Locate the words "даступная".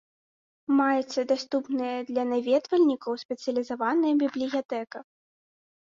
1.33-1.93